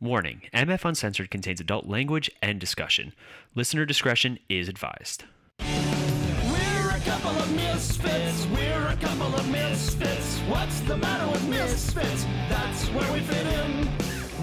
[0.00, 3.14] Warning MF Uncensored contains adult language and discussion.
[3.56, 5.24] Listener discretion is advised.
[5.58, 8.46] We're a couple of misfits.
[8.46, 10.38] We're a couple of misfits.
[10.48, 12.24] What's the matter with misfits?
[12.48, 13.88] That's where we fit in.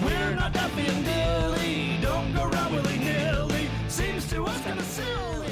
[0.04, 1.98] We're not Duffy and Dilly.
[2.02, 3.70] Don't go around willy nilly.
[3.88, 5.45] Seems to us kind of silly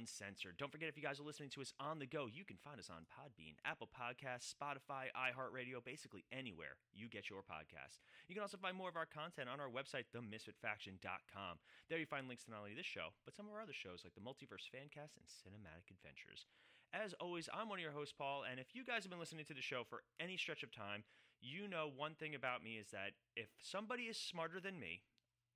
[0.00, 0.56] Uncensored.
[0.56, 2.80] Don't forget, if you guys are listening to us on the go, you can find
[2.80, 8.00] us on Podbean, Apple Podcasts, Spotify, iHeartRadio, basically anywhere you get your podcasts.
[8.24, 11.60] You can also find more of our content on our website, themisfitfaction.com.
[11.92, 14.00] There you find links to not only this show, but some of our other shows
[14.00, 16.48] like the Multiverse Fancast and Cinematic Adventures.
[16.96, 19.44] As always, I'm one of your hosts, Paul, and if you guys have been listening
[19.52, 21.04] to the show for any stretch of time,
[21.42, 25.02] you know one thing about me is that if somebody is smarter than me,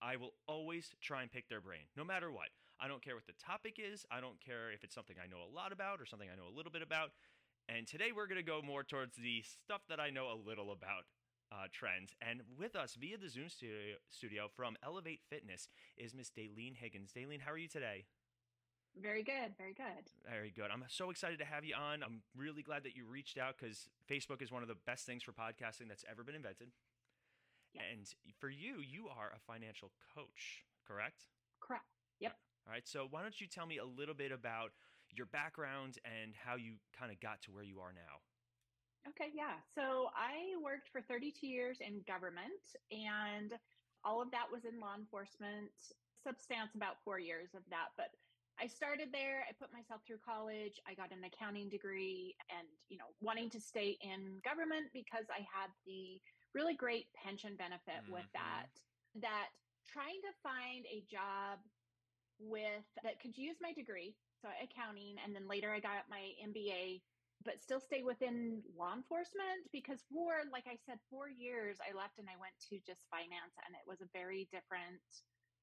[0.03, 2.53] I will always try and pick their brain, no matter what.
[2.85, 4.05] I don't care what the topic is.
[4.13, 6.53] I don't care if it's something I know a lot about or something I know
[6.53, 7.17] a little bit about.
[7.67, 10.69] And today we're going to go more towards the stuff that I know a little
[10.69, 11.09] about
[11.49, 12.13] uh, trends.
[12.21, 17.09] And with us via the Zoom studio, studio from Elevate Fitness is Miss Dalene Higgins.
[17.17, 18.05] Dalene, how are you today?
[19.01, 20.05] Very good, very good.
[20.29, 20.69] Very good.
[20.71, 22.03] I'm so excited to have you on.
[22.03, 25.23] I'm really glad that you reached out because Facebook is one of the best things
[25.23, 26.69] for podcasting that's ever been invented.
[27.73, 27.85] Yes.
[27.91, 28.07] And
[28.39, 31.33] for you, you are a financial coach, correct?
[31.63, 31.89] Correct.
[32.21, 32.37] Yep.
[32.67, 32.87] All right.
[32.89, 34.73] So why don't you tell me a little bit about
[35.11, 38.23] your background and how you kind of got to where you are now?
[39.07, 39.61] Okay, yeah.
[39.75, 43.59] So I worked for 32 years in government, and
[44.03, 45.73] all of that was in law enforcement.
[46.17, 48.17] Substance about four years of that, but
[48.59, 49.45] I started there.
[49.49, 50.81] I put myself through college.
[50.87, 55.41] I got an accounting degree, and you know, wanting to stay in government because I
[55.41, 56.23] had the
[56.55, 58.33] really great pension benefit with Mhm.
[58.33, 58.69] that.
[59.15, 59.51] That
[59.87, 61.61] trying to find a job
[62.39, 67.03] with that could use my degree, so accounting, and then later I got my MBA,
[67.45, 72.19] but still stay within law enforcement because for like I said, four years I left
[72.19, 75.03] and I went to just finance, and it was a very different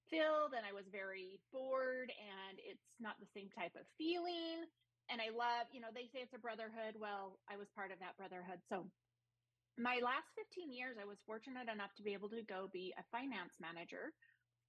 [0.09, 4.67] field, and I was very bored, and it's not the same type of feeling.
[5.09, 6.95] And I love, you know, they say it's a brotherhood.
[6.95, 8.87] Well, I was part of that brotherhood, so
[9.79, 13.03] my last 15 years, I was fortunate enough to be able to go be a
[13.11, 14.11] finance manager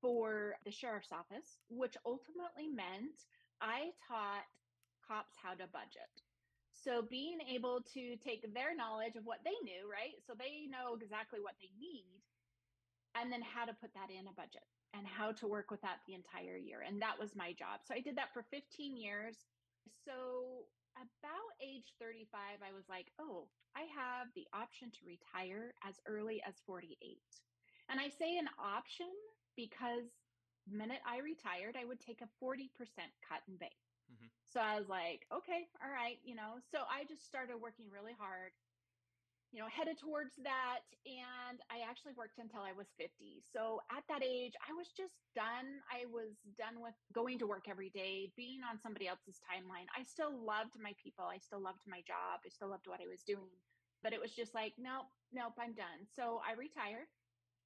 [0.02, 3.24] for the sheriff's office, which ultimately meant
[3.62, 4.44] I taught
[5.06, 6.10] cops how to budget.
[6.74, 10.18] So being able to take their knowledge of what they knew, right?
[10.26, 12.20] So they know exactly what they need,
[13.14, 16.02] and then how to put that in a budget and how to work with that
[16.06, 16.82] the entire year.
[16.82, 17.86] And that was my job.
[17.86, 19.46] So I did that for 15 years.
[20.04, 25.96] So about age 35, I was like, oh, I have the option to retire as
[26.04, 26.98] early as 48.
[27.88, 29.08] And I say an option
[29.56, 30.04] because
[30.66, 32.70] the minute I retired, I would take a 40%
[33.28, 33.72] cut in pay.
[34.10, 34.30] Mhm.
[34.44, 36.60] So I was like, okay, all right, you know.
[36.60, 38.52] So I just started working really hard,
[39.52, 40.80] you know, headed towards that.
[41.06, 43.42] And I actually worked until I was 50.
[43.52, 45.82] So at that age, I was just done.
[45.90, 49.86] I was done with going to work every day, being on somebody else's timeline.
[49.96, 51.24] I still loved my people.
[51.26, 52.40] I still loved my job.
[52.44, 53.50] I still loved what I was doing.
[54.02, 56.06] But it was just like, nope, nope, I'm done.
[56.16, 57.08] So I retired.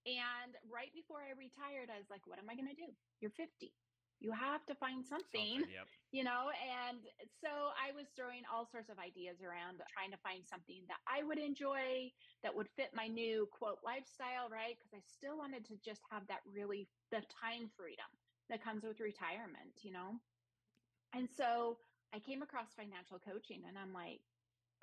[0.07, 2.91] And right before I retired, I was like, what am I going to do?
[3.21, 3.75] You're 50.
[4.21, 5.89] You have to find something Something, Yep.
[6.13, 7.05] you know and
[7.43, 11.23] so i was throwing all sorts of ideas around trying to find something that i
[11.23, 12.11] would enjoy
[12.43, 16.27] that would fit my new quote lifestyle right because i still wanted to just have
[16.29, 18.09] that really the time freedom
[18.49, 20.17] that comes with retirement you know
[21.15, 21.79] and so
[22.15, 24.21] i came across financial coaching and i'm like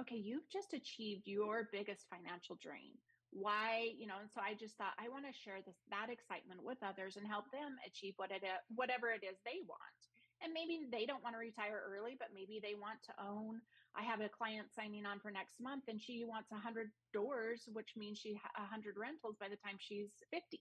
[0.01, 2.93] okay you've just achieved your biggest financial dream
[3.33, 6.61] why you know and so i just thought i want to share this that excitement
[6.61, 8.45] with others and help them achieve what it
[8.75, 10.01] whatever it is they want.
[10.43, 13.61] And maybe they don't want to retire early but maybe they want to own
[13.95, 17.95] i have a client signing on for next month and she wants 100 doors which
[17.95, 20.59] means she ha- 100 rentals by the time she's 50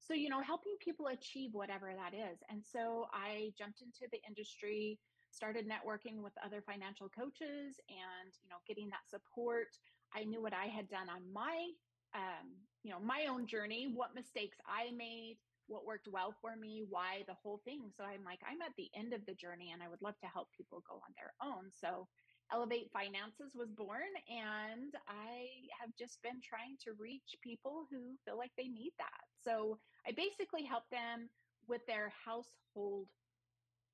[0.00, 2.40] so you know helping people achieve whatever that is.
[2.48, 4.98] And so i jumped into the industry
[5.30, 9.68] started networking with other financial coaches and you know getting that support.
[10.16, 11.70] I knew what i had done on my
[12.14, 12.48] um,
[12.82, 15.36] you know my own journey what mistakes i made
[15.66, 17.90] what worked well for me why the whole thing.
[17.96, 20.26] So i'm like i'm at the end of the journey and i would love to
[20.26, 21.70] help people go on their own.
[21.70, 22.08] So
[22.52, 25.46] elevate finances was born and i
[25.80, 29.24] have just been trying to reach people who feel like they need that.
[29.42, 31.28] So i basically help them
[31.68, 33.08] with their household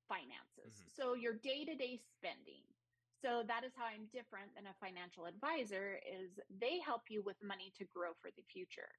[0.07, 0.73] finances.
[0.81, 0.95] Mhm.
[0.95, 2.63] so your day-to-day spending
[3.21, 7.37] so that is how i'm different than a financial advisor is they help you with
[7.43, 8.89] money to grow for the future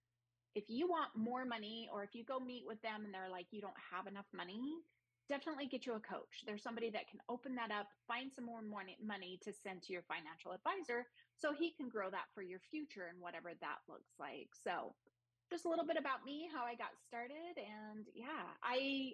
[0.54, 3.46] if you want more money or if you go meet with them and they're like
[3.50, 4.82] you don't have enough money
[5.28, 6.42] definitely get you a coach.
[6.46, 9.92] There's somebody that can open that up, find some more money, money to send to
[9.92, 11.04] your financial advisor
[11.36, 14.48] so he can grow that for your future and whatever that looks like.
[14.56, 14.96] So,
[15.50, 17.56] just a little bit about me, how I got started.
[17.56, 19.12] And yeah, I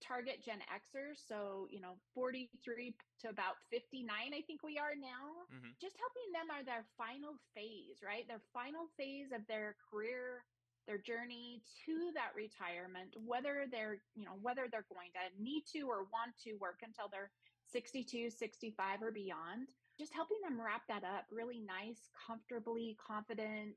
[0.00, 1.20] target Gen Xers.
[1.26, 5.46] So, you know, 43 to about 59, I think we are now.
[5.50, 5.74] Mm-hmm.
[5.80, 8.26] Just helping them are their final phase, right?
[8.26, 10.44] Their final phase of their career
[10.88, 15.84] their journey to that retirement, whether they're, you know, whether they're going to need to
[15.84, 17.30] or want to work until they're
[17.70, 19.68] 62, 65 or beyond.
[20.00, 23.76] Just helping them wrap that up really nice, comfortably, confident,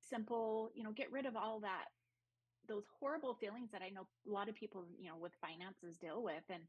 [0.00, 1.92] simple, you know, get rid of all that
[2.68, 6.22] those horrible feelings that I know a lot of people, you know, with finances deal
[6.22, 6.62] with and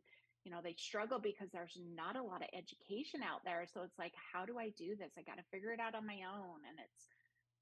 [0.45, 3.67] you know, they struggle because there's not a lot of education out there.
[3.67, 5.11] So it's like, how do I do this?
[5.19, 6.63] I got to figure it out on my own.
[6.63, 7.11] And it's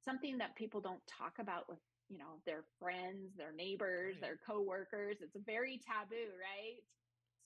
[0.06, 4.22] something that people don't talk about with you know their friends their neighbors right.
[4.22, 6.78] their coworkers it's very taboo right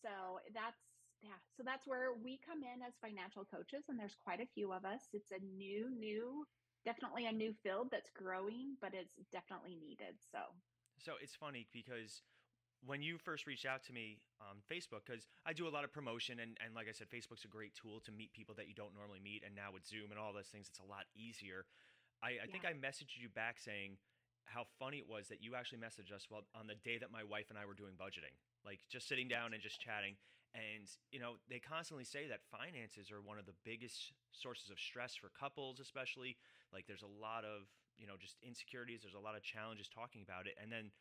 [0.03, 0.83] so that's
[1.24, 4.75] yeah so that's where we come in as financial coaches and there's quite a few
[4.75, 6.44] of us it's a new new
[6.83, 10.39] definitely a new field that's growing but it's definitely needed so
[11.01, 12.22] so it's funny because
[12.86, 15.92] when you first reached out to me on Facebook, because I do a lot of
[15.92, 18.74] promotion, and, and like I said, Facebook's a great tool to meet people that you
[18.74, 19.44] don't normally meet.
[19.46, 21.66] And now with Zoom and all those things, it's a lot easier.
[22.24, 22.51] I, I yeah.
[22.51, 24.00] think I messaged you back saying,
[24.50, 27.22] how funny it was that you actually messaged us well on the day that my
[27.24, 28.34] wife and I were doing budgeting,
[28.66, 30.18] like just sitting down and just chatting.
[30.57, 34.81] And you know, they constantly say that finances are one of the biggest sources of
[34.81, 36.36] stress for couples, especially.
[36.74, 37.69] Like there's a lot of
[38.00, 39.04] you know just insecurities.
[39.04, 40.56] There's a lot of challenges talking about it.
[40.56, 40.92] And then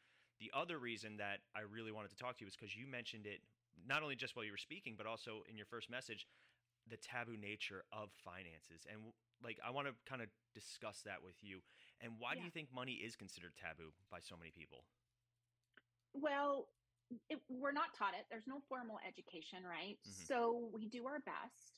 [0.43, 3.27] the other reason that I really wanted to talk to you is because you mentioned
[3.27, 3.41] it
[3.87, 6.27] not only just while you were speaking, but also in your first message,
[6.91, 8.87] the taboo nature of finances.
[8.91, 11.63] And like I want to kind of discuss that with you.
[12.03, 12.41] And why yeah.
[12.41, 14.85] do you think money is considered taboo by so many people?
[16.15, 16.67] Well,
[17.31, 18.27] it, we're not taught it.
[18.31, 19.97] There's no formal education, right?
[20.03, 20.25] Mm-hmm.
[20.27, 21.78] So we do our best.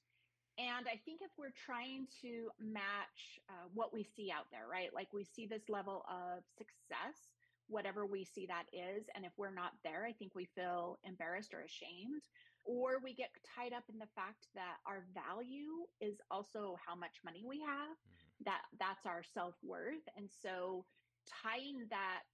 [0.61, 4.93] And I think if we're trying to match uh, what we see out there, right?
[4.95, 7.33] Like we see this level of success,
[7.69, 9.09] whatever we see that is.
[9.17, 12.23] And if we're not there, I think we feel embarrassed or ashamed
[12.65, 17.17] or we get tied up in the fact that our value is also how much
[17.25, 18.45] money we have mm-hmm.
[18.45, 20.85] that that's our self-worth and so
[21.25, 22.29] tying that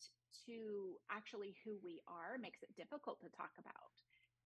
[0.46, 3.94] to actually who we are makes it difficult to talk about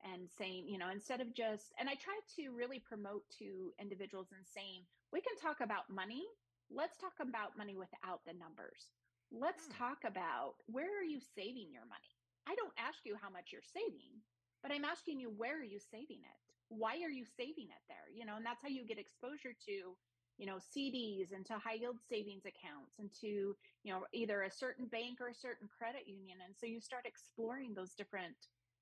[0.05, 4.29] and saying you know instead of just and i try to really promote to individuals
[4.33, 4.83] and saying
[5.13, 6.25] we can talk about money
[6.71, 8.89] let's talk about money without the numbers
[9.31, 9.77] let's mm.
[9.77, 12.15] talk about where are you saving your money
[12.49, 14.19] i don't ask you how much you're saving
[14.63, 16.41] but I'm asking you, where are you saving it?
[16.69, 18.07] Why are you saving it there?
[18.13, 19.97] You know, and that's how you get exposure to,
[20.39, 24.51] you know, CDs and to high yield savings accounts and to, you know, either a
[24.51, 26.39] certain bank or a certain credit union.
[26.45, 28.37] And so you start exploring those different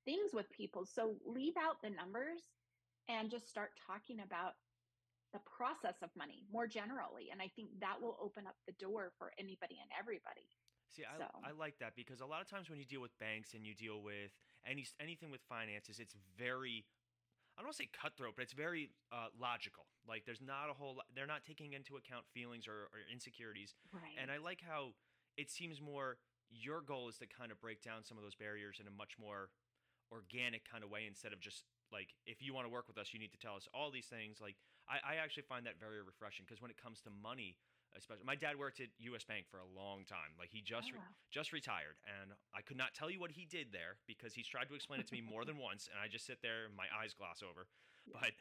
[0.09, 0.89] things with people.
[0.89, 2.49] So leave out the numbers
[3.13, 4.57] and just start talking about
[5.37, 7.29] the process of money more generally.
[7.29, 10.49] And I think that will open up the door for anybody and everybody.
[10.89, 11.29] See, I, so.
[11.45, 13.77] I like that because a lot of times when you deal with banks and you
[13.77, 14.33] deal with
[14.65, 16.89] any anything with finances, it's very
[17.53, 19.85] I don't want to say cutthroat, but it's very uh, logical.
[20.09, 23.77] Like there's not a whole lot, they're not taking into account feelings or, or insecurities.
[23.93, 24.17] Right.
[24.17, 24.97] And I like how
[25.37, 26.17] it seems more
[26.49, 29.21] your goal is to kind of break down some of those barriers in a much
[29.21, 29.53] more
[30.13, 33.13] organic kind of way instead of just like if you want to work with us
[33.13, 34.57] you need to tell us all these things like
[34.89, 37.57] i, I actually find that very refreshing because when it comes to money
[37.97, 40.37] especially my dad worked at US Bank for a long time.
[40.37, 41.17] Like he just oh, wow.
[41.31, 44.69] just retired and I could not tell you what he did there because he's tried
[44.69, 46.91] to explain it to me more than once and I just sit there and my
[46.93, 47.69] eyes gloss over.
[48.09, 48.37] But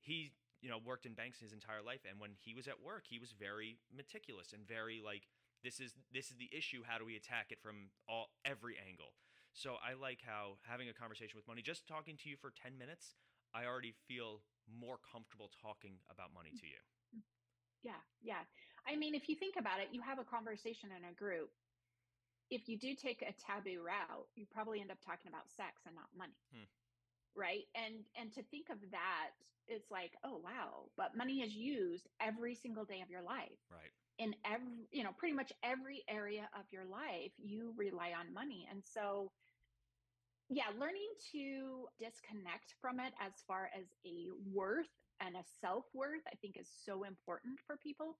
[0.00, 0.32] he,
[0.62, 3.18] you know, worked in banks his entire life and when he was at work, he
[3.18, 5.28] was very meticulous and very like
[5.62, 9.14] this is this is the issue, how do we attack it from all every angle.
[9.58, 12.78] So I like how having a conversation with money, just talking to you for 10
[12.78, 13.18] minutes,
[13.50, 16.78] I already feel more comfortable talking about money to you.
[17.82, 18.46] Yeah, yeah.
[18.86, 21.50] I mean, if you think about it, you have a conversation in a group.
[22.50, 25.94] If you do take a taboo route, you probably end up talking about sex and
[25.94, 26.38] not money.
[26.54, 26.70] Hmm.
[27.34, 27.66] Right.
[27.74, 29.34] And and to think of that,
[29.66, 33.58] it's like, oh wow, but money is used every single day of your life.
[33.70, 33.90] Right.
[34.18, 38.66] In every, you know, pretty much every area of your life, you rely on money.
[38.70, 39.30] And so
[40.48, 44.88] yeah, learning to disconnect from it as far as a worth
[45.20, 48.16] and a self worth, I think is so important for people.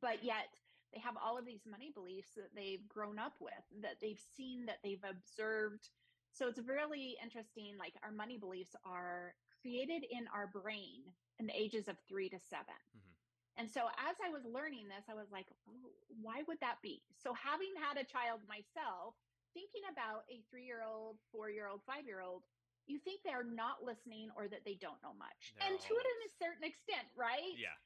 [0.00, 0.48] But yet,
[0.94, 4.66] they have all of these money beliefs that they've grown up with, that they've seen,
[4.66, 5.90] that they've observed.
[6.32, 7.74] So it's really interesting.
[7.78, 11.04] Like our money beliefs are created in our brain
[11.38, 13.10] in the ages of three to 7 mm-hmm.
[13.58, 17.02] And so as I was learning this, I was like, oh, why would that be?
[17.20, 19.14] So having had a child myself,
[19.52, 22.42] thinking about a three year old, four year old, five year old,
[22.86, 25.54] you think they're not listening or that they don't know much.
[25.62, 27.54] and to it in a certain extent, right?
[27.54, 27.76] Yeah.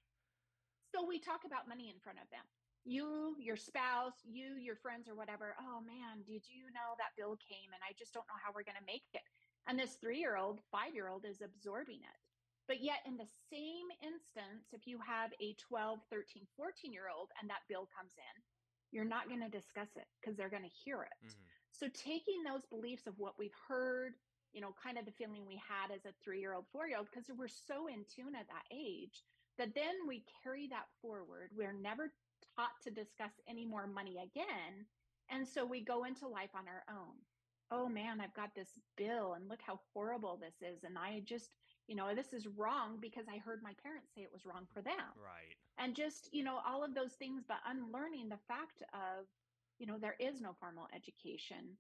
[0.94, 2.47] So we talk about money in front of them.
[2.85, 5.56] You, your spouse, you, your friends, or whatever.
[5.56, 8.64] Oh man, did you know that bill came and I just don't know how we're
[8.68, 9.25] going to make it?
[9.66, 12.18] And this three year old, five year old is absorbing it.
[12.68, 17.28] But yet, in the same instance, if you have a 12, 13, 14 year old
[17.40, 18.35] and that bill comes in,
[18.94, 21.26] you're not going to discuss it because they're going to hear it.
[21.26, 21.50] Mhm.
[21.72, 24.14] So taking those beliefs of what we've heard,
[24.52, 26.98] you know, kind of the feeling we had as a three year old, four year
[26.98, 29.24] old, because we're so in tune at that age
[29.58, 31.50] that then we carry that forward.
[31.52, 32.14] We're never
[32.56, 34.86] taught to discuss any more money again.
[35.28, 37.26] And so we go into life on our own.
[37.70, 40.84] Oh man, I've got this bill and look how horrible this is.
[40.84, 41.50] And I just,
[41.88, 44.82] you know, this is wrong because I heard my parents say it was wrong for
[44.82, 45.56] them Right.
[45.78, 49.26] and just you know all of those things but unlearning the fact of
[49.78, 51.76] you know there is no formal education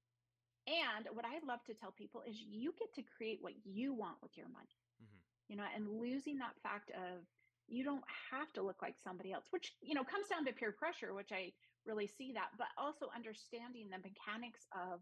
[0.66, 4.16] and what i love to tell people is you get to create what you want
[4.22, 5.22] with your money Mhm.
[5.48, 7.26] you know and losing that fact of
[7.66, 10.72] you don't have to look like somebody else which you know comes down to peer
[10.72, 11.52] pressure which i
[11.86, 15.00] really see that but also understanding the mechanics of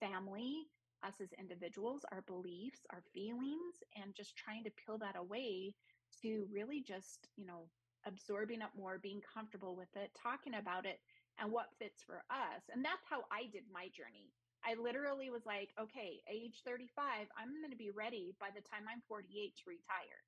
[0.00, 0.66] family
[1.06, 5.74] us as individuals our beliefs our feelings and just trying to peel that away
[6.22, 7.68] to really just you know
[8.06, 11.00] absorbing up more, being comfortable with it, talking about it,
[11.40, 12.62] and what fits for us.
[12.72, 14.32] And that's how I did my journey.
[14.64, 18.88] I literally was like, okay, age 35, I'm going to be ready by the time
[18.88, 20.20] I'm 48 to retire.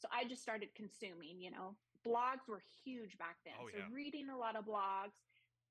[0.00, 3.56] So I just started consuming, you know, blogs were huge back then.
[3.60, 3.92] Oh, so yeah.
[3.92, 5.20] reading a lot of blogs,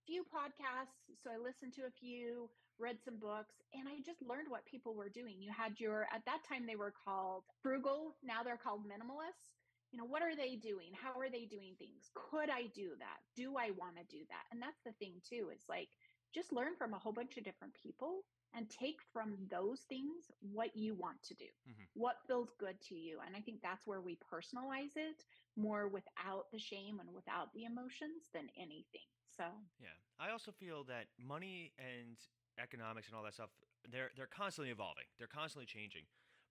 [0.05, 1.01] few podcasts.
[1.17, 2.49] So I listened to a few,
[2.79, 5.41] read some books, and I just learned what people were doing.
[5.41, 8.17] You had your, at that time, they were called frugal.
[8.23, 9.51] Now they're called minimalists
[9.91, 13.19] you know what are they doing how are they doing things could i do that
[13.35, 15.89] do i want to do that and that's the thing too it's like
[16.33, 18.21] just learn from a whole bunch of different people
[18.53, 21.87] and take from those things what you want to do Mhm.
[21.93, 25.23] what feels good to you and i think that's where we personalize it
[25.55, 29.45] more without the shame and without the emotions than anything so
[29.79, 29.95] Yeah.
[30.19, 32.17] I also feel that money and
[32.61, 33.49] economics and all that stuff
[33.91, 35.05] they're they're constantly evolving.
[35.17, 36.03] They're constantly changing.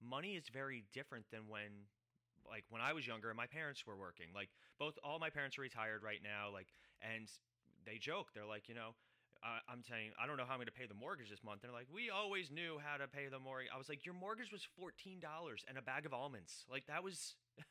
[0.03, 1.91] Money is very different than when
[2.45, 4.27] like when I was younger and my parents were working.
[4.35, 6.69] Like both all my parents are retired right now like
[7.03, 7.29] and
[7.87, 8.33] they joke.
[8.35, 8.95] They're like, you know,
[9.43, 11.63] I I'm saying I don't know how I'm going to pay the mortgage this month.
[11.63, 13.71] They're like, we always knew how to pay the mortgage.
[13.75, 16.65] I was like, your mortgage was fourteen dollars and a bag of almonds.
[16.71, 17.35] Like that was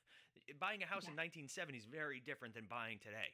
[0.60, 3.32] buying a house in 1970 is very different than buying today.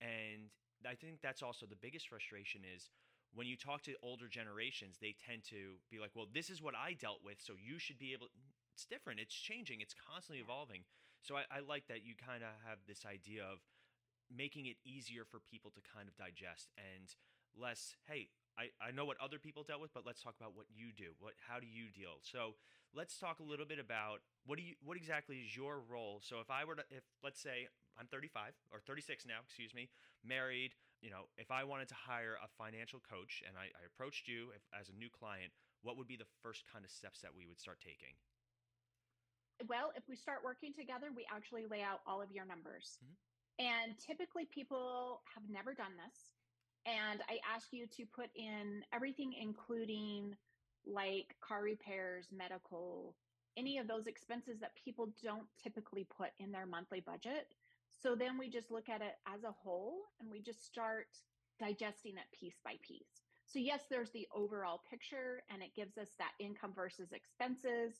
[0.00, 0.48] And
[0.86, 2.88] I think that's also the biggest frustration is
[3.34, 6.74] when you talk to older generations, they tend to be like, well, this is what
[6.74, 8.28] I dealt with, so you should be able.
[8.74, 9.20] It's different.
[9.20, 9.80] It's changing.
[9.80, 10.82] It's constantly evolving.
[11.20, 13.58] So I, I like that you kind of have this idea of
[14.30, 17.10] making it easier for people to kind of digest and
[17.58, 20.66] less, hey, I, I know what other people dealt with, but let's talk about what
[20.68, 21.14] you do.
[21.18, 22.18] What how do you deal?
[22.22, 22.58] So
[22.94, 26.20] let's talk a little bit about what do you what exactly is your role?
[26.22, 27.68] So if I were to if let's say
[27.98, 29.90] I'm 35 or 36 now, excuse me,
[30.26, 34.28] married, you know, if I wanted to hire a financial coach and I, I approached
[34.28, 35.52] you if, as a new client,
[35.82, 38.18] what would be the first kind of steps that we would start taking?
[39.66, 42.98] Well, if we start working together, we actually lay out all of your numbers.
[43.02, 43.16] Mhm.
[43.58, 46.38] And typically, people have never done this.
[46.86, 50.38] And I ask you to put in everything, including
[50.84, 53.18] like car repairs, medical,
[53.56, 57.57] any of those expenses that people don't typically put in their monthly budget.
[58.00, 61.08] So then we just look at it as a whole and we just start
[61.58, 63.26] digesting it piece by piece.
[63.46, 67.94] So, yes, there's the overall picture and it gives us that income versus expenses.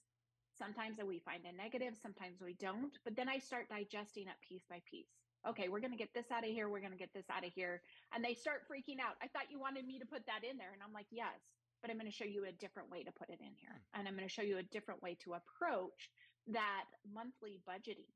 [0.57, 2.99] Sometimes we find a negative, sometimes we don't.
[3.05, 5.09] But then I start digesting it piece by piece.
[5.49, 6.69] Okay, we're going to get this out of here.
[6.69, 7.81] We're going to get this out of here.
[8.13, 9.17] And they start freaking out.
[9.23, 10.75] I thought you wanted me to put that in there.
[10.75, 11.39] And I'm like, yes,
[11.81, 13.81] but I'm going to show you a different way to put it in here.
[13.95, 14.01] Hmm.
[14.01, 16.11] And I'm going to show you a different way to approach
[16.49, 18.11] that monthly budgeting.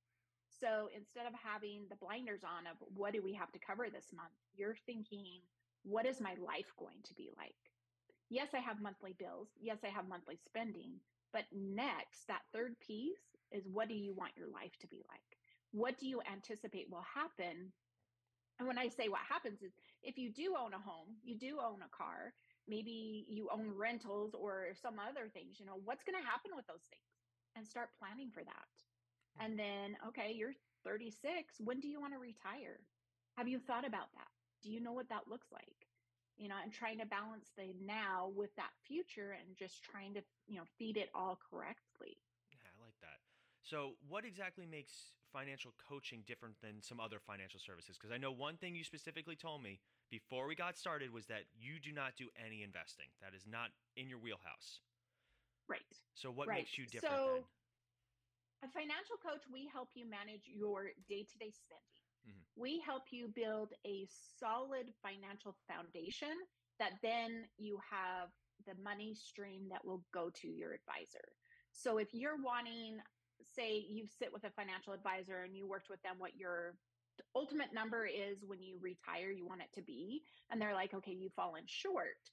[0.62, 4.14] So instead of having the blinders on of what do we have to cover this
[4.14, 5.42] month, you're thinking,
[5.82, 7.58] what is my life going to be like?
[8.30, 9.48] Yes, I have monthly bills.
[9.60, 11.02] Yes, I have monthly spending.
[11.32, 15.34] But next, that third piece is what do you want your life to be like?
[15.72, 17.72] What do you anticipate will happen?
[18.60, 19.72] And when I say what happens is
[20.04, 22.32] if you do own a home, you do own a car,
[22.68, 26.66] maybe you own rentals or some other things, you know, what's going to happen with
[26.68, 27.10] those things?
[27.56, 28.70] And start planning for that.
[29.40, 31.56] And then, okay, you're 36.
[31.60, 32.80] When do you want to retire?
[33.36, 34.28] Have you thought about that?
[34.62, 35.88] Do you know what that looks like?
[36.36, 40.22] You know, and trying to balance the now with that future and just trying to,
[40.46, 42.16] you know, feed it all correctly.
[42.50, 43.20] Yeah, I like that.
[43.62, 47.96] So, what exactly makes financial coaching different than some other financial services?
[47.96, 49.78] Because I know one thing you specifically told me
[50.10, 53.06] before we got started was that you do not do any investing.
[53.20, 54.80] That is not in your wheelhouse.
[55.68, 55.80] Right.
[56.14, 56.58] So what right.
[56.58, 57.42] makes you different so, then?
[58.62, 62.06] A financial coach, we help you manage your day to day spending.
[62.24, 62.46] Mhm.
[62.54, 66.46] We help you build a solid financial foundation
[66.78, 68.32] that then you have
[68.64, 71.36] the money stream that will go to your advisor.
[71.72, 73.02] So if you're wanting,
[73.42, 76.78] say, you sit with a financial advisor and you worked with them what your
[77.34, 81.12] ultimate number is when you retire, you want it to be, and they're like, okay,
[81.12, 82.30] you've fallen short.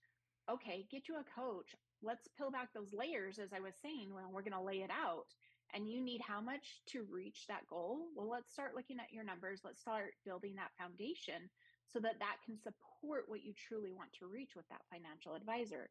[0.47, 1.75] Okay, get you a coach.
[2.01, 4.91] Let's peel back those layers, as I was saying, when we're going to lay it
[4.91, 5.33] out
[5.73, 9.23] and you need how much to reach that goal well let's start looking at your
[9.23, 9.61] numbers.
[9.63, 11.49] Let's start building that foundation
[11.87, 15.89] so that that can support what you truly want to reach with that financial advisor.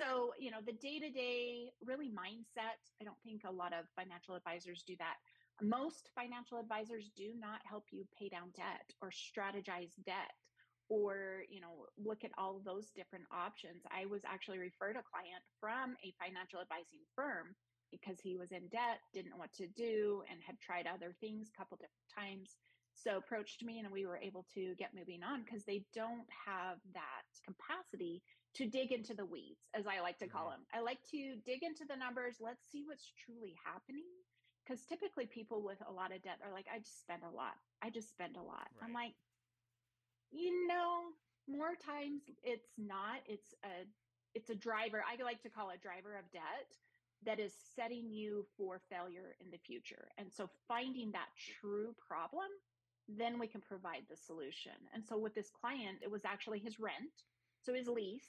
[0.00, 3.86] So you know the day to day really mindset i don't think a lot of
[3.94, 5.16] financial advisors do that.
[5.62, 10.34] Most financial advisors do not help you pay down debt or strategize debt
[10.88, 13.84] or you know look at all those different options.
[13.90, 17.54] I was actually referred a client from a financial advising firm
[18.00, 21.48] because he was in debt, didn't know what to do, and had tried other things
[21.48, 22.56] a couple different times.
[22.94, 26.78] So approached me and we were able to get moving on because they don't have
[26.94, 28.22] that capacity
[28.54, 30.62] to dig into the weeds, as I like to call them.
[30.72, 32.36] I like to dig into the numbers.
[32.40, 34.06] Let's see what's truly happening.
[34.62, 37.58] Because typically people with a lot of debt are like, I just spend a lot.
[37.82, 38.70] I just spend a lot.
[38.80, 39.12] I'm like,
[40.30, 41.12] you know,
[41.46, 43.20] more times it's not.
[43.28, 43.84] It's a
[44.34, 45.04] it's a driver.
[45.04, 46.70] I like to call it driver of debt
[47.26, 50.08] that is setting you for failure in the future.
[50.18, 52.48] And so finding that true problem,
[53.08, 54.72] then we can provide the solution.
[54.94, 57.24] And so with this client, it was actually his rent.
[57.60, 58.28] So his lease,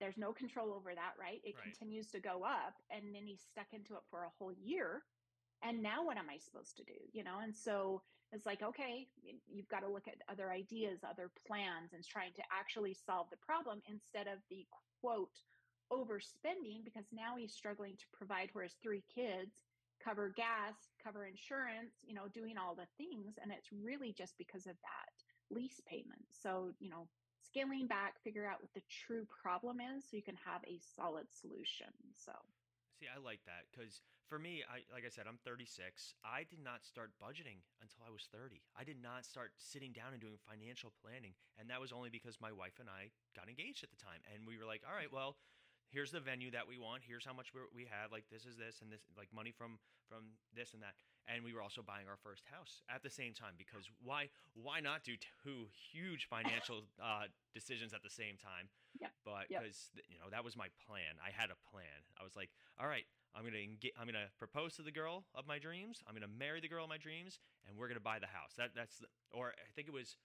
[0.00, 1.40] there's no control over that, right?
[1.44, 1.64] It Right.
[1.64, 5.02] continues to go up and then he's stuck into it for a whole year.
[5.62, 6.94] And now what am I supposed to do?
[7.12, 9.08] You know, and so it's like, okay,
[9.46, 13.36] you've got to look at other ideas, other plans, and trying to actually solve the
[13.36, 14.66] problem instead of the
[15.00, 15.36] quote
[15.92, 19.52] overspending because now he's struggling to provide for his three kids,
[20.02, 23.34] cover gas, cover insurance, you know, doing all the things.
[23.42, 26.24] And it's really just because of that lease payment.
[26.30, 27.08] So, you know,
[27.42, 31.26] scaling back, figure out what the true problem is so you can have a solid
[31.30, 31.92] solution.
[32.14, 32.32] So,
[33.00, 36.14] See, I like that because for me, I like I said, I'm 36.
[36.20, 38.60] I did not start budgeting until I was 30.
[38.76, 42.36] I did not start sitting down and doing financial planning, and that was only because
[42.44, 45.10] my wife and I got engaged at the time, and we were like, all right,
[45.10, 45.40] well,
[45.90, 47.02] here's the venue that we want.
[47.04, 48.14] Here's how much we're, have.
[48.14, 50.94] Like this is this and this, like money from from this and that.
[51.26, 54.80] And we were also buying our first house at the same time because why why
[54.80, 58.70] not do two huge financial uh, decisions at the same time?
[58.98, 59.10] yeah.
[59.24, 61.18] But because you know that was my plan.
[61.18, 62.06] I had a plan.
[62.18, 65.46] I was like, all right, I'm gonna enga- I'm gonna propose to the girl of
[65.46, 66.02] my dreams.
[66.06, 68.54] I'm gonna marry the girl of my dreams, and we're gonna buy the house.
[68.58, 70.16] That that's the, or I think it was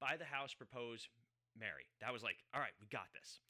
[0.00, 1.08] buy the house, propose,
[1.58, 1.90] marry.
[2.00, 3.40] That was like, all right, we got this.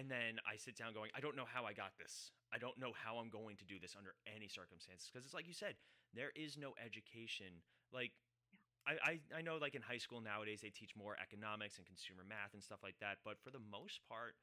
[0.00, 2.32] And then I sit down going, I don't know how I got this.
[2.48, 5.12] I don't know how I'm going to do this under any circumstances.
[5.12, 5.76] Because it's like you said,
[6.16, 7.60] there is no education.
[7.92, 8.16] Like,
[8.88, 12.24] I, I, I know, like in high school nowadays, they teach more economics and consumer
[12.24, 13.20] math and stuff like that.
[13.28, 14.40] But for the most part,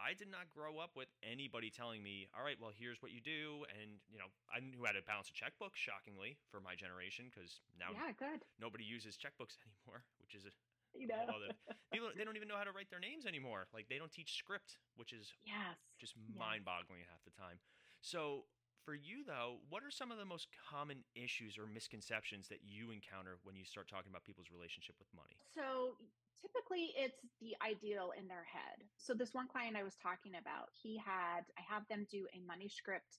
[0.00, 3.20] I did not grow up with anybody telling me, all right, well, here's what you
[3.20, 3.68] do.
[3.76, 7.60] And, you know, I knew how to balance a checkbook, shockingly, for my generation, because
[7.76, 8.44] now yeah, good.
[8.56, 10.52] nobody uses checkbooks anymore, which is a,
[11.00, 11.54] You know, all the-
[11.92, 13.68] people they don't even know how to write their names anymore.
[13.72, 15.76] Like they don't teach script, which is yes.
[16.00, 16.38] just Yes.
[16.38, 17.58] mind-boggling half the time.
[18.00, 18.44] So
[18.84, 22.90] for you though, what are some of the most common issues or misconceptions that you
[22.92, 25.36] encounter when you start talking about people's relationship with money?
[25.54, 25.96] So
[26.42, 28.84] typically it's the ideal in their head.
[28.96, 32.40] So this one client I was talking about, he had I have them do a
[32.46, 33.18] money script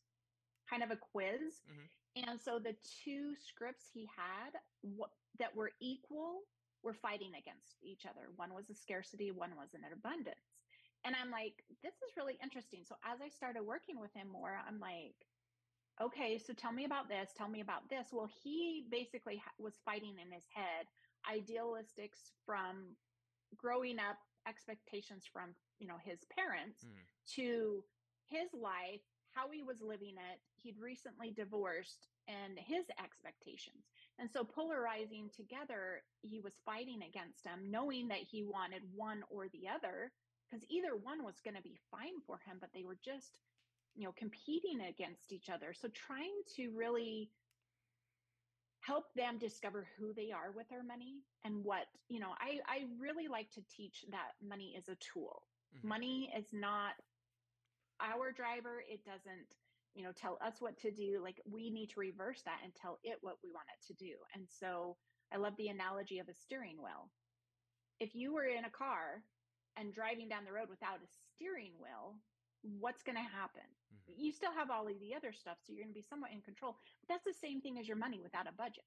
[0.70, 1.62] kind of a quiz.
[1.68, 1.88] Mhm.
[2.28, 4.58] And so the two scripts he had
[5.40, 6.42] that were equal
[6.88, 8.32] were fighting against each other.
[8.38, 10.56] One was a scarcity, one was an abundance.
[11.04, 12.84] And I'm like, this is really interesting.
[12.88, 15.16] So as I started working with him more, I'm like,
[16.02, 18.08] okay, so tell me about this, tell me about this.
[18.14, 20.88] Well, he basically ha- was fighting in his head
[21.28, 22.96] idealistics from
[23.58, 27.04] growing up, expectations from, you know, his parents Mm.
[27.36, 27.84] to
[28.30, 29.04] his life,
[29.38, 30.40] how he was living it.
[30.56, 33.86] He'd recently divorced and his expectations.
[34.20, 39.48] And so polarizing together, he was fighting against them, knowing that he wanted one or
[39.50, 40.12] the other,
[40.50, 43.38] because either one was going to be fine for him, but they were just,
[43.96, 45.74] you know, competing against each other.
[45.74, 47.30] So trying to really
[48.82, 52.86] help them discover who they are with their money and what, you know, I, I
[53.00, 55.44] really like to teach that money is a tool.
[55.76, 55.84] Mhm.
[55.88, 56.94] Money is not
[58.02, 58.84] our driver.
[58.88, 59.48] It doesn't,
[59.96, 61.22] you know, tell us what to do.
[61.24, 64.14] Like we need to reverse that and tell it what we want it to do.
[64.34, 64.98] And so
[65.34, 67.10] I love the analogy of a steering wheel.
[68.00, 69.24] If you were in a car
[69.78, 72.18] and driving down the road without a steering wheel,
[72.62, 73.64] what's going to happen?
[73.94, 74.14] Mhm.
[74.18, 76.42] You still have all of the other stuff, so you're going to be somewhat in
[76.42, 76.78] control.
[77.02, 78.86] But that's the same thing as your money without a budget.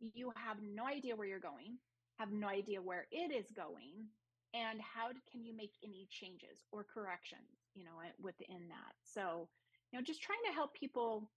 [0.00, 1.78] You have no idea where you're going,
[2.18, 4.10] have no idea where it is going,
[4.54, 8.94] and how can you make any changes or corrections, you know, within that.
[9.04, 9.48] So,
[9.90, 11.30] you know, just trying to help people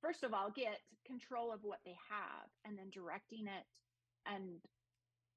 [0.00, 3.64] first of all get control of what they have and then directing it
[4.28, 4.60] and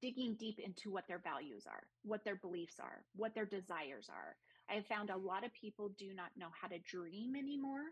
[0.00, 4.36] digging deep into what their values are, what their beliefs are, what their desires are.
[4.70, 7.88] I have found a lot of people do not know how to dream anymore.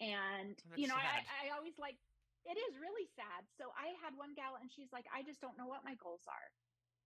[0.00, 1.22] And, oh, That's you know, I.
[1.46, 1.96] I always like,
[2.44, 3.46] it is really sad.
[3.56, 6.26] So I had one gal and she's like, I just don't know what my goals
[6.28, 6.48] are.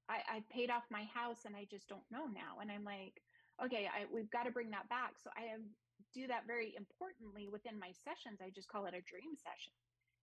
[0.09, 2.59] I, I paid off my house and I just don't know now.
[2.65, 3.21] And I'm like,
[3.65, 5.19] okay, I, we've got to bring that back.
[5.23, 5.59] So I
[6.15, 8.41] do that very importantly within my sessions.
[8.41, 9.75] I just call it a dream session.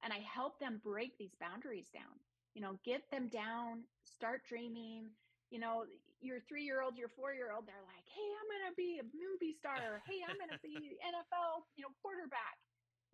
[0.04, 2.20] And I help them break these boundaries down,
[2.54, 5.10] you know, get them down, start dreaming.
[5.50, 5.86] You know,
[6.22, 9.00] your three year old, your four year old, they're like, hey, I'm going to be
[9.00, 9.78] a movie star.
[9.78, 12.58] Or, hey, I'm going to be NFL, you know, quarterback.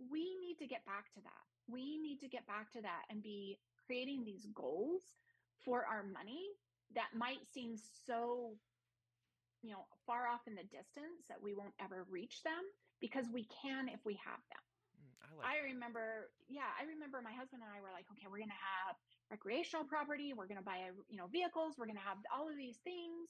[0.10, 1.44] We need to get back to that.
[1.70, 5.04] We need to get back to that and be creating these goals
[5.64, 6.58] for our money
[6.96, 8.56] that might seem so
[9.62, 12.62] you know far off in the distance that we won't ever reach them
[13.00, 14.64] because we can if we have them.
[14.98, 18.28] Mm, I like i remember yeah i remember my husband and i were like okay
[18.30, 18.94] we're to have
[19.32, 22.78] recreational property we're to buy a, you know vehicles we're to have all of these
[22.84, 23.30] things.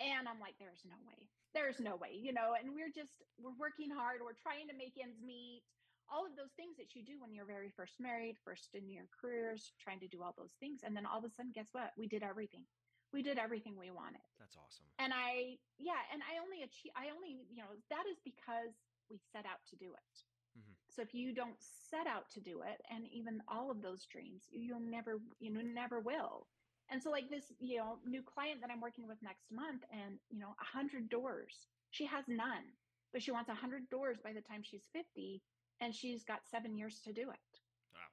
[0.00, 3.56] And i'm like there's no way there's no way you know and we're just we're
[3.60, 5.62] working hard we're trying to make ends meet.
[6.10, 9.06] All of those things that you do when you're very first married first in your
[9.14, 11.92] careers trying to do all those things and then all of a sudden guess what?
[11.96, 12.66] We did everything
[13.12, 14.86] we did everything we wanted That's awesome.
[14.98, 18.74] and i yeah and i only achieve i only you know that is because
[19.10, 20.14] we set out to do it
[20.58, 20.74] Mhm.
[20.88, 24.48] so if you don't set out to do it and even all of those dreams
[24.50, 26.46] you'll never you know never will
[26.90, 30.18] and so like this you know new client that i'm working with next month and
[30.28, 32.66] you know a 100 doors she has none
[33.12, 35.40] but she wants 100 doors by the time she's 50
[35.80, 37.60] and she's got seven years to do it
[37.94, 38.10] Wow.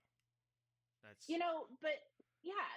[1.03, 1.97] That's you know but
[2.43, 2.69] yeah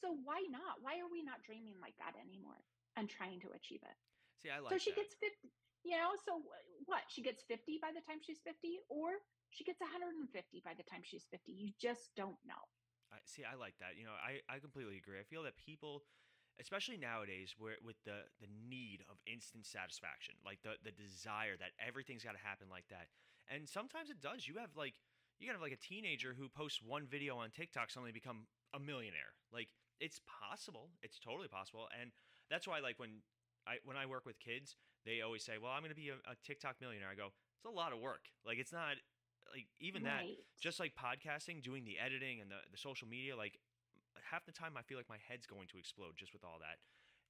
[0.00, 2.60] so why not why are we not dreaming like that anymore
[2.96, 3.96] and trying to achieve it
[4.40, 5.04] see, I like so she that.
[5.04, 5.52] gets 50
[5.84, 6.42] you know so
[6.84, 10.28] what she gets 50 by the time she's 50 or she gets 150
[10.64, 12.64] by the time she's 50 you just don't know
[13.12, 13.94] I, see, I like that.
[13.98, 15.18] You know, I, I completely agree.
[15.18, 16.02] I feel that people,
[16.60, 21.78] especially nowadays, where with the the need of instant satisfaction, like the the desire that
[21.78, 23.06] everything's got to happen like that,
[23.46, 24.48] and sometimes it does.
[24.48, 24.94] You have like
[25.38, 28.80] you can have like a teenager who posts one video on TikTok suddenly become a
[28.80, 29.34] millionaire.
[29.52, 29.68] Like
[30.00, 30.90] it's possible.
[31.02, 32.10] It's totally possible, and
[32.50, 33.22] that's why like when
[33.66, 36.18] I when I work with kids, they always say, "Well, I'm going to be a,
[36.30, 38.30] a TikTok millionaire." I go, "It's a lot of work.
[38.44, 38.96] Like it's not."
[39.54, 40.26] Like even that,
[40.58, 43.60] just like podcasting, doing the editing and the, the social media, like
[44.18, 46.82] half the time I feel like my head's going to explode just with all that.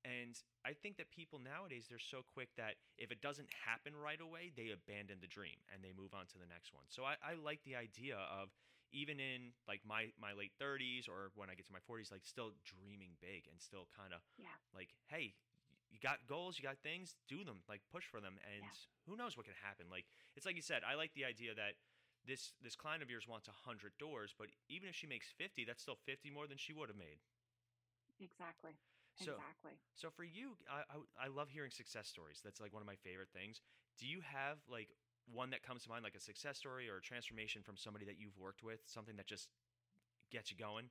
[0.07, 4.20] And I think that people nowadays they're so quick that if it doesn't happen right
[4.20, 6.87] away, they abandon the dream and they move on to the next one.
[6.88, 8.55] So I, I like the idea of
[8.92, 12.25] even in like my my late 30s or when I get to my 40s, like
[12.25, 14.57] still dreaming big and still kind of Yeah.
[14.75, 15.35] like, hey,
[15.90, 18.70] you got goals, you got things, do them, like push for them, and
[19.07, 19.87] who knows what can happen.
[19.90, 21.75] Like it's like you said, I like the idea that
[22.27, 25.83] this this client of yours wants hundred doors, but even if she makes fifty, that's
[25.83, 27.20] still fifty more than she would have made.
[28.20, 28.72] exactly
[29.14, 32.40] So exactly so for you, I, I I love hearing success stories.
[32.44, 33.61] That's like one of my favorite things.
[33.99, 34.88] Do you have like
[35.26, 38.18] one that comes to mind, like a success story or a transformation from somebody that
[38.18, 39.50] you've worked with, something that just
[40.30, 40.90] gets you going?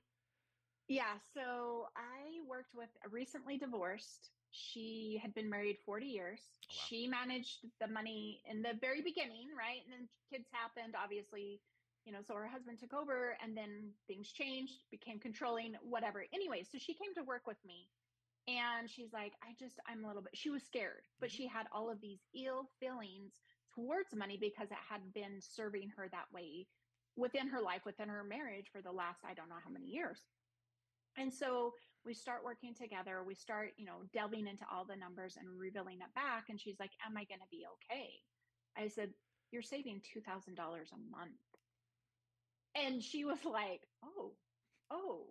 [0.88, 4.32] Yeah, so I worked with a recently divorced.
[4.52, 6.60] She had been married 40 years.
[6.70, 6.90] Oh, wow.
[6.90, 9.84] She managed the money in the very beginning, right?
[9.84, 11.64] And then kids happened, obviously,
[12.06, 16.24] you know, so her husband took over and then things changed, became controlling, whatever.
[16.32, 17.92] Anyway, so she came to work with me
[18.48, 21.32] and she's like, I just, I'm a little bit, she was scared, but Mhm.
[21.32, 23.42] she had all of these ill feelings
[23.76, 26.68] towards money because it had been serving her that way
[27.18, 30.20] within her life, within her marriage for the last, I don't know how many years.
[31.18, 31.74] And so
[32.06, 33.24] we start working together.
[33.26, 36.46] We start, you know, delving into all the numbers and revealing it back.
[36.50, 38.10] And she's like, Am I going to be okay?
[38.78, 39.10] I said,
[39.52, 41.32] You're saving $2,000 a month.
[42.76, 44.34] And she was like, Oh,
[44.92, 45.28] oh,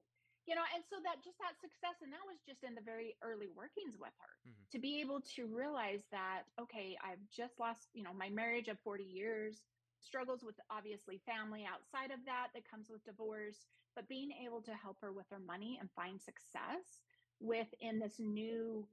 [0.46, 3.16] you know, and so that just that success, and that was just in the very
[3.22, 4.70] early workings with her Mhm.
[4.70, 8.80] to be able to realize that, okay, I've just lost, you know, my marriage of
[8.80, 9.64] 40 years,
[10.00, 14.74] struggles with obviously family outside of that that comes with divorce but being able to
[14.74, 17.02] help her with her money and find success
[17.40, 18.90] within this new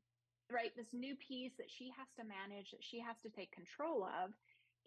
[0.49, 4.03] right this new piece that she has to manage that she has to take control
[4.03, 4.35] of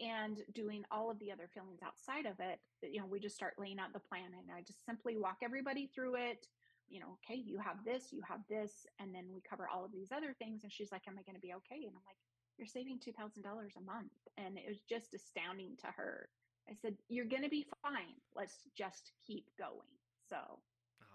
[0.01, 3.55] and doing all of the other feelings outside of it you know we just start
[3.59, 6.47] laying out the plan and i just simply walk everybody through it
[6.89, 9.93] you know okay you have this you have this and then we cover all of
[9.93, 12.19] these other things and she's like am i going to be okay and i'm like
[12.59, 14.13] you're saving $2,000 a month.
[14.39, 16.29] And it was just astounding to her.
[16.69, 18.17] I said, You're going to be fine.
[18.35, 19.91] Let's just keep going.
[20.29, 20.37] So,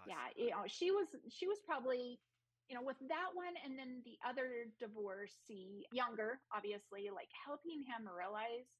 [0.06, 2.18] yeah, you uh, know, she was, she was probably,
[2.70, 8.06] you know, with that one and then the other divorcee, younger, obviously, like helping him
[8.06, 8.70] realize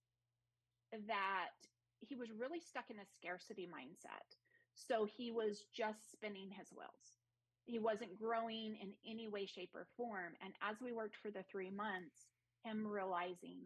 [1.10, 1.58] that
[1.98, 4.38] he was really stuck in a scarcity mindset.
[4.74, 7.18] So he was just spinning his wheels.
[7.66, 10.38] He wasn't growing in any way, shape, or form.
[10.42, 12.30] And as we worked for the three months,
[12.62, 13.58] him realizing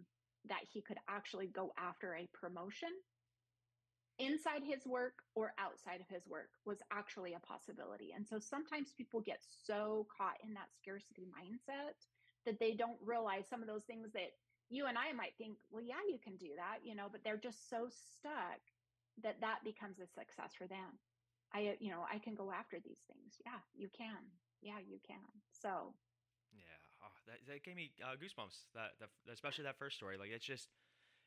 [0.49, 2.91] that he could actually go after a promotion
[4.18, 8.12] inside his work or outside of his work was actually a possibility.
[8.14, 11.98] And so sometimes people get so caught in that scarcity mindset
[12.46, 14.33] that they don't realize some of those things that
[14.70, 17.37] you and I might think, well, yeah, you can do that, you know, but they're
[17.37, 18.61] just so stuck
[19.22, 20.98] that that becomes a success for them.
[21.53, 23.38] I, you know, I can go after these things.
[23.44, 24.18] Yeah, you can.
[24.62, 25.31] Yeah, you can.
[25.53, 25.94] So,
[26.50, 28.72] Yeah, oh, that, that gave me uh, goosebumps.
[28.74, 30.16] That, that especially that first story.
[30.18, 30.68] Like it's just,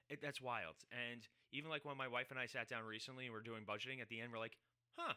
[0.10, 0.76] it, that's wild.
[0.92, 4.02] And even like when my wife and I sat down recently and we're doing budgeting,
[4.02, 4.58] at the end we're like,
[4.98, 5.14] huh,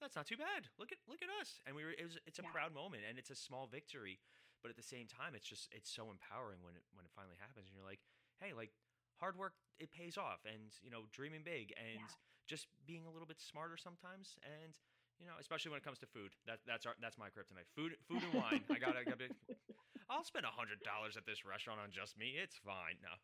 [0.00, 0.66] that's not too bad.
[0.78, 1.60] Look at look at us.
[1.66, 2.52] And we were it was it's a Yeah.
[2.52, 4.18] proud moment and it's a small victory,
[4.62, 7.38] but at the same time, it's just it's so empowering when it when it finally
[7.38, 7.68] happens.
[7.70, 8.02] And you're like,
[8.40, 8.72] hey, like
[9.20, 12.02] hard work it pays off, and you know dreaming big and
[12.48, 14.76] just being a little bit smarter sometimes and.
[15.20, 17.70] You know, especially when it comes to food, that that's our that's my kryptonite.
[17.78, 18.64] Food, food and wine.
[18.74, 19.30] I gotta, gotta
[20.10, 22.42] I'll spend a hundred dollars at this restaurant on just me.
[22.42, 22.98] It's fine.
[22.98, 23.14] No,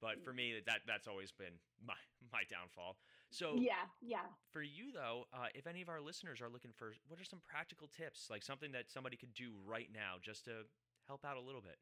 [0.00, 1.98] but for me, that that's always been my
[2.32, 2.96] my downfall.
[3.30, 4.30] So yeah, yeah.
[4.52, 7.40] for you though, uh, if any of our listeners are looking for, what are some
[7.42, 10.64] practical tips, like something that somebody could do right now, just to
[11.06, 11.78] help out a little bit?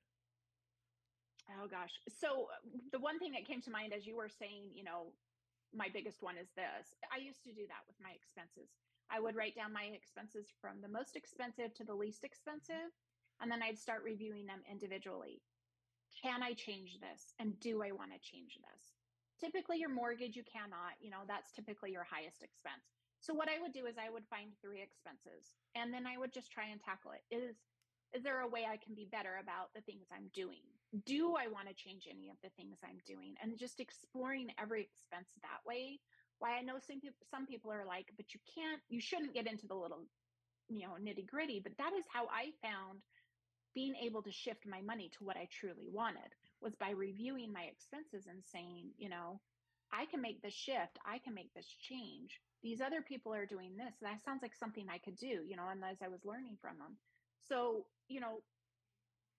[1.60, 1.92] Oh gosh.
[2.08, 5.12] So uh, the one thing that came to mind as you were saying, you know,
[5.76, 6.96] my biggest one is this.
[7.12, 8.70] I used to do that with my expenses.
[9.10, 12.88] I would write down my expenses from the most expensive to the least expensive,
[13.40, 15.42] and then I'd start reviewing them individually.
[16.20, 17.34] Can I change this?
[17.38, 18.82] And do I want to change this?
[19.40, 22.86] Typically, your mortgage, you cannot, you know, that's typically your highest expense.
[23.20, 26.32] So, what I would do is I would find three expenses and then I would
[26.32, 27.24] just try and tackle it.
[27.34, 27.56] Is
[28.14, 30.62] is there a way I can be better about the things I'm doing?
[31.04, 33.34] Do I want to change any of the things I'm doing?
[33.42, 35.98] And just exploring every expense that way.
[36.38, 39.50] Why I know some people, some people are like, but you can't, you shouldn't get
[39.50, 40.06] into the little,
[40.68, 41.58] you know, nitty gritty.
[41.58, 43.02] But that is how I found
[43.74, 47.62] being able to shift my money to what I truly wanted was by reviewing my
[47.64, 49.40] expenses and saying, you know,
[49.92, 52.40] I can make this shift, I can make this change.
[52.62, 53.94] These other people are doing this.
[54.00, 56.78] That sounds like something I could do, you know, and as I was learning from
[56.78, 56.96] them.
[57.48, 58.40] So, you know,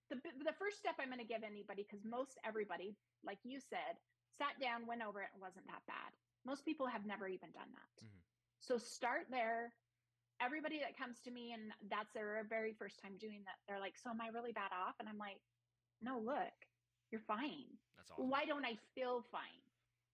[0.10, 3.98] the the first step I'm going to give anybody cuz most everybody, like you said,
[4.38, 6.12] sat down, went over it and wasn't that bad.
[6.46, 8.06] Most people have never even done that.
[8.06, 8.22] Mhm.
[8.60, 9.74] So start there.
[10.42, 13.98] Everybody that comes to me and that's their very first time doing that, they're like,
[13.98, 15.40] "So am I really bad off?" And I'm like,
[16.02, 16.54] "No, look,
[17.12, 17.78] you're fine.
[17.98, 18.30] That's awesome.
[18.30, 19.64] Why don't I feel fine?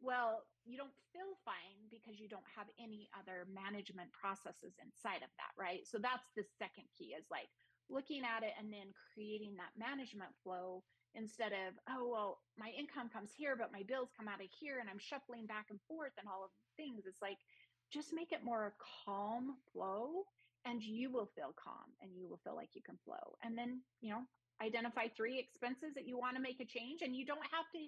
[0.01, 5.29] Well, you don't feel fine because you don't have any other management processes inside of
[5.37, 5.85] that, right?
[5.85, 7.49] So that's the second key is like
[7.89, 13.09] looking at it and then creating that management flow instead of, oh, well, my income
[13.09, 16.15] comes here, but my bills come out of here and I'm shuffling back and forth
[16.17, 17.05] and all of the things.
[17.05, 17.41] It's like
[17.91, 18.73] just make it more a
[19.05, 20.23] calm flow
[20.65, 23.35] and you will feel calm and you will feel like you can flow.
[23.43, 24.21] And then, you know,
[24.61, 27.79] identify three expenses that you want to make a change and you don't have to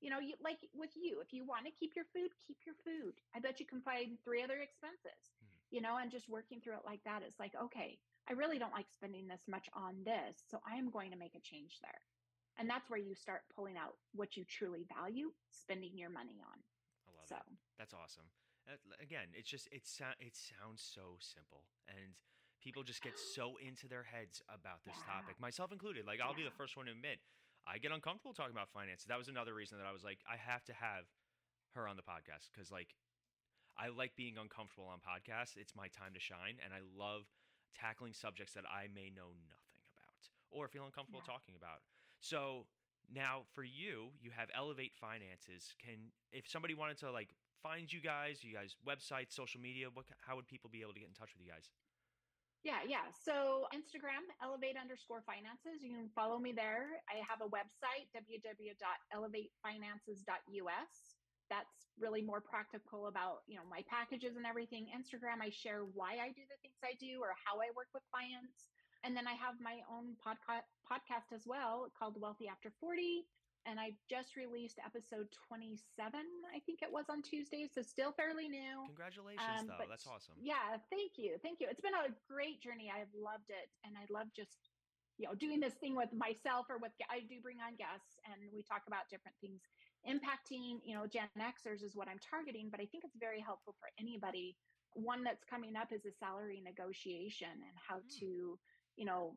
[0.00, 2.74] you know you like with you if you want to keep your food keep your
[2.84, 5.58] food i bet you can find three other expenses Mhm.
[5.70, 7.98] you know and just working through it like that it's like okay
[8.28, 11.36] i really don't like spending this much on this so i am going to make
[11.36, 12.00] a change there
[12.58, 16.58] and that's where you start pulling out what you truly value spending your money on
[17.06, 17.58] I love so it.
[17.78, 18.30] That's awesome.
[19.00, 19.82] Again, it's just it
[20.20, 22.14] it sounds so simple, and
[22.62, 25.18] people just get so into their heads about this Yeah.
[25.18, 26.06] topic, myself included.
[26.06, 27.20] Like I'll be the first one to admit,
[27.66, 29.06] I get uncomfortable talking about finances.
[29.06, 31.06] That was another reason that I was like, I have to have
[31.74, 32.94] her on the podcast because like
[33.76, 35.56] I like being uncomfortable on podcasts.
[35.56, 37.26] It's my time to shine, and I love
[37.74, 41.32] tackling subjects that I may know nothing about or feel uncomfortable Yeah.
[41.34, 41.82] talking about.
[42.20, 42.66] So
[43.10, 45.74] now for you, you have Elevate Finances.
[45.78, 50.06] Can if somebody wanted to like find you guys, you guys website, social media, what
[50.26, 51.70] how would people be able to get in touch with you guys?
[52.62, 53.10] Yeah, yeah.
[53.10, 55.82] So Instagram, elevate underscore finances.
[55.82, 57.02] You can follow me there.
[57.10, 60.94] I have a website, www.elevatefinances.us.
[61.50, 64.86] That's really more practical about, you know, my packages and everything.
[64.94, 68.06] Instagram, I share why I do the things I do or how I work with
[68.14, 68.70] clients.
[69.02, 73.26] And then I have my own podcast podcast as well called Wealthy After 40.
[73.64, 75.78] And I just released episode 27,
[76.54, 77.68] I think it was on Tuesday.
[77.72, 78.82] So still fairly new.
[78.86, 79.86] Congratulations, Um, though.
[79.88, 80.34] That's awesome.
[80.40, 81.38] Yeah, thank you.
[81.42, 81.68] Thank you.
[81.70, 82.90] It's been a great journey.
[82.90, 83.70] I've loved it.
[83.84, 84.70] And I love just
[85.18, 88.40] you know doing this thing with myself or with I do bring on guests and
[88.50, 89.60] we talk about different things
[90.08, 93.76] impacting you know Gen Xers is what I'm targeting, but I think it's very helpful
[93.78, 94.56] for anybody.
[94.94, 98.18] One that's coming up is a salary negotiation and how Mm.
[98.18, 98.58] to
[98.96, 99.36] you know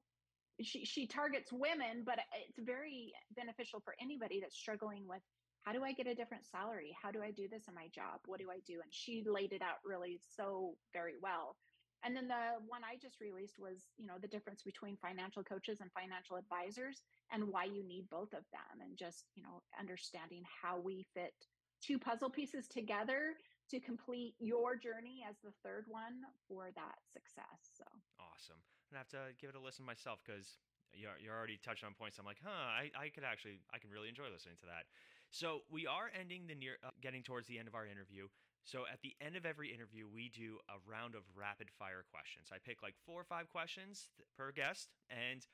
[0.62, 5.22] she she targets women, but it's very beneficial for anybody that's struggling with
[5.63, 6.96] how do I get a different salary?
[7.02, 8.22] How do I do this in my job?
[8.28, 8.82] What do I do?
[8.84, 11.56] And she laid it out really so very well.
[12.04, 15.82] And then the one I just released was, you know, the difference between financial coaches
[15.82, 17.02] and financial advisors
[17.34, 21.34] and why you need both of them and just, you know, understanding how we fit
[21.82, 23.34] two puzzle pieces together
[23.69, 27.73] to complete your journey as the third one for that success.
[27.78, 27.86] So
[28.19, 28.60] Awesome.
[28.60, 30.58] I'm gonna have to give it a listen myself because
[30.93, 32.17] you're, you're already touching on points.
[32.17, 34.88] I'm like, huh, I, I could actually, I can really enjoy listening to that.
[35.30, 38.32] So we are ending the near, uh, getting towards the end of our interview.
[38.63, 42.49] So at the end of every interview, we do a round of rapid fire questions.
[42.49, 45.45] I pick like four or five questions per guest, and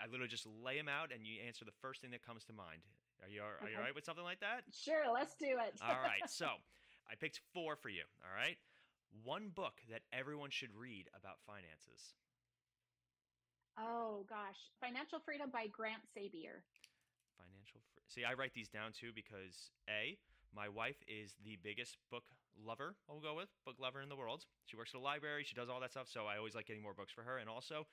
[0.00, 2.54] I literally just lay them out, and you answer the first thing that comes to
[2.56, 2.86] mind.
[3.20, 4.64] Are you, are you all right with something like that?
[4.72, 5.76] sure, let's do it.
[5.80, 6.24] All right.
[6.28, 6.60] So
[7.10, 8.02] I picked four for you.
[8.24, 8.56] All right.
[9.24, 12.14] One book that everyone should read about finances.
[13.78, 14.58] oh gosh.
[14.80, 16.62] Financial Freedom by Grant Sabier.
[17.38, 17.80] Financial.
[17.80, 20.18] Fr- See, I write these down too because a
[20.54, 22.24] my wife is the biggest book
[22.56, 22.96] lover.
[23.10, 24.44] I'll go with book lover in the world.
[24.64, 25.44] She works at a library.
[25.44, 26.08] She does all that stuff.
[26.08, 27.36] So I always like getting more books for her.
[27.38, 27.86] And also,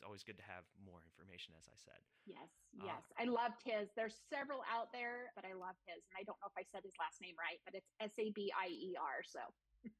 [0.00, 2.00] it's always good to have more information, as I said.
[2.24, 2.48] Yes,
[2.80, 2.88] Ah.
[2.88, 3.04] yes.
[3.20, 3.92] I loved his.
[3.92, 6.00] There's several out there, but I love his.
[6.08, 8.32] And I don't know if I said his last name right, but it's S A
[8.32, 9.20] B I E R.
[9.20, 9.44] So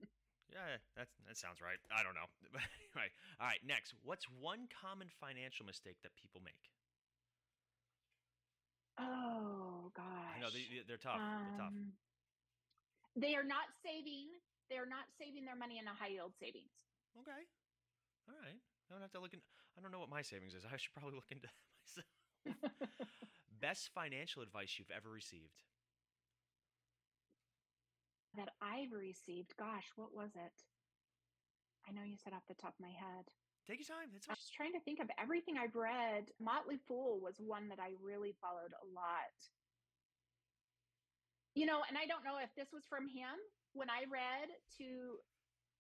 [0.49, 1.77] Yeah, that's, that sounds right.
[1.93, 2.25] I don't know.
[2.51, 3.61] But anyway, all right.
[3.63, 6.73] Next, what's one common financial mistake that people make?
[8.97, 10.37] Oh gosh.
[10.37, 11.21] I know they, they're tough.
[11.21, 11.77] they're tough.
[11.77, 11.93] Um,
[13.17, 14.33] They are not saving.
[14.73, 16.73] They are not saving their money in a high yield savings.
[17.21, 17.43] Okay.
[18.29, 18.61] All right.
[18.91, 19.41] I don't have to look in.
[19.79, 20.65] I don't know what my savings is.
[20.67, 21.55] I should probably look into that
[21.87, 23.09] myself.
[23.61, 25.63] Best financial advice you've ever received?
[28.37, 29.57] that I've received.
[29.59, 30.57] Gosh, what was it?
[31.89, 33.27] I know you said off the top of my head.
[33.67, 34.11] Take your time.
[34.15, 36.31] It's I was trying to think of everything I've read.
[36.39, 39.37] Motley Fool was one that I really followed a lot.
[41.55, 43.35] You know, and I don't know if this was from him
[43.75, 44.49] when I read
[44.79, 45.19] to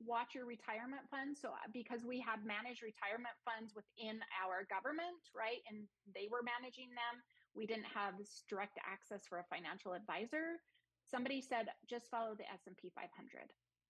[0.00, 1.40] watch your retirement funds.
[1.40, 5.60] So, uh, because we had managed retirement funds within our government, right?
[5.68, 5.84] And
[6.14, 7.20] they were managing them,
[7.54, 8.14] we didn't have
[8.48, 10.62] direct access for a financial advisor.
[11.04, 13.10] Somebody said, just follow the S&P 500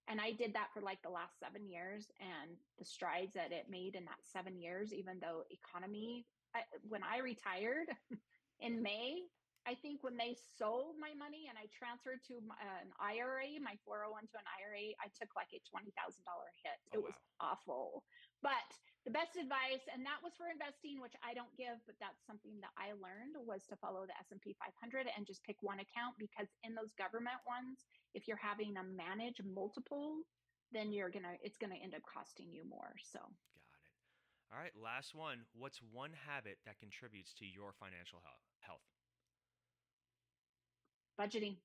[0.07, 3.67] and I did that for like the last seven years, and the strides that it
[3.69, 7.87] made in that seven years, even though economy, I, when I retired
[8.59, 9.21] in May,
[9.69, 13.77] I think when they sold my money and I transferred to my, an IRA, my
[13.85, 16.79] 401 to an IRA, I took like a $20,000 hit.
[16.89, 18.01] Oh, it was awful.
[18.41, 18.65] But
[19.05, 22.57] the best advice, and that was for investing, which I don't give, but that's something
[22.65, 26.49] that I learned was to follow the S&P 500 and just pick one account because
[26.65, 27.85] in those government ones,
[28.17, 30.25] if you're having to manage multiple,
[30.71, 32.95] then you're gonna it's gonna end up costing you more.
[33.03, 33.97] So Got it.
[34.51, 34.75] All right.
[34.75, 35.45] Last one.
[35.53, 38.90] What's one habit that contributes to your financial health?
[41.21, 41.55] Budgeting.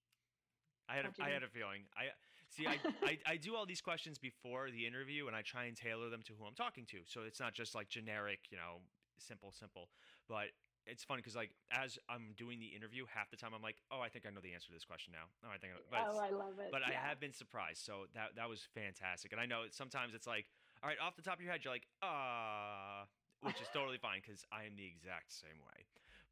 [0.88, 1.82] I had a, I had a feeling.
[1.96, 2.14] I
[2.50, 2.66] see.
[2.66, 6.10] I, I I do all these questions before the interview, and I try and tailor
[6.10, 6.98] them to who I'm talking to.
[7.06, 8.84] So it's not just like generic, you know,
[9.18, 9.88] simple, simple.
[10.28, 10.54] But
[10.86, 14.00] it's funny because like as I'm doing the interview, half the time I'm like, oh,
[14.00, 15.26] I think I know the answer to this question now.
[15.42, 15.74] Oh, I think.
[15.74, 16.70] I, but oh, I love it.
[16.70, 17.82] but I have been surprised.
[17.82, 19.32] So that that was fantastic.
[19.32, 20.46] And I know sometimes it's like,
[20.82, 23.10] all right, off the top of your head, you're like, ah,
[23.42, 25.82] which is totally fine because I am the exact same way.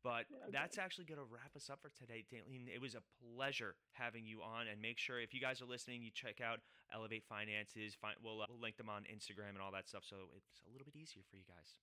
[0.04, 0.52] But Okay.
[0.52, 2.68] that's actually going to wrap us up for today, Dalene.
[2.68, 4.68] It was a pleasure having you on.
[4.68, 6.60] And make sure if you guys are listening, you check out
[6.92, 7.96] Elevate Finances.
[7.96, 10.70] Find, we'll, uh, we'll link them on Instagram and all that stuff, so it's a
[10.70, 11.80] little bit easier for you guys.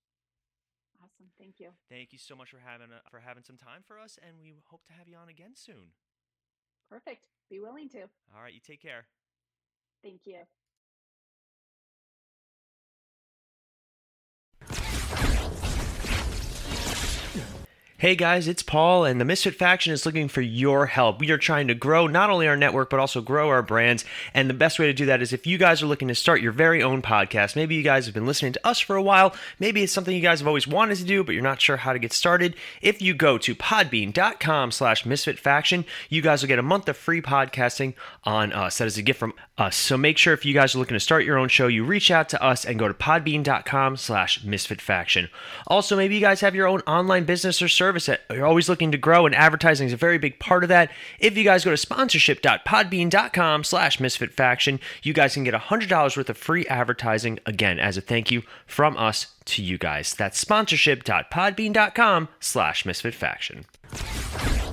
[1.01, 1.31] awesome.
[1.39, 1.73] Thank you.
[1.89, 4.53] Thank you so much for having uh, for having some time for us, and we
[4.69, 5.97] hope to have you on again soon.
[6.89, 7.27] Perfect.
[7.49, 8.01] Be willing to.
[8.35, 9.07] All right, you take care.
[10.03, 10.45] Thank you.
[18.01, 21.19] Hey guys, it's Paul, and the Misfit Faction is looking for your help.
[21.19, 24.05] We are trying to grow not only our network, but also grow our brands.
[24.33, 26.41] And the best way to do that is if you guys are looking to start
[26.41, 27.55] your very own podcast.
[27.55, 29.35] Maybe you guys have been listening to us for a while.
[29.59, 31.93] Maybe it's something you guys have always wanted to do, but you're not sure how
[31.93, 32.55] to get started.
[32.81, 37.21] If you go to podbean.com slash misfitfaction, you guys will get a month of free
[37.21, 37.93] podcasting
[38.23, 38.79] on us.
[38.79, 39.75] That is a gift from us.
[39.75, 42.09] So make sure if you guys are looking to start your own show, you reach
[42.09, 45.29] out to us and go to podbean.com slash misfitfaction.
[45.67, 48.69] Also, maybe you guys have your own online business or service service that you're always
[48.69, 50.89] looking to grow, and advertising is a very big part of that.
[51.19, 56.37] If you guys go to sponsorship.podbean.com slash misfitfaction, you guys can get $100 worth of
[56.37, 60.13] free advertising, again, as a thank you from us to you guys.
[60.13, 64.70] That's sponsorship.podbean.com slash misfitfaction.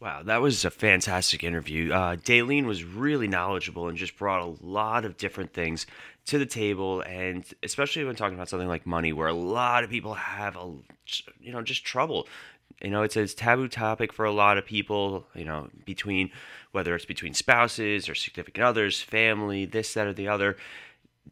[0.00, 1.92] Wow, that was a fantastic interview.
[1.92, 5.86] Uh, Dalene was really knowledgeable and just brought a lot of different things
[6.26, 9.90] to the table, and especially when talking about something like money, where a lot of
[9.90, 10.72] people have a,
[11.40, 12.28] you know, just trouble.
[12.80, 15.26] You know, it's a taboo topic for a lot of people.
[15.34, 16.30] You know, between
[16.70, 20.56] whether it's between spouses or significant others, family, this, that, or the other